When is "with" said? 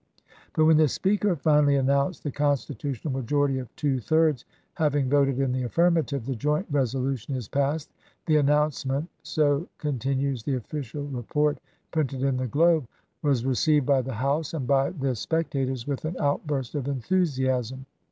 15.87-16.03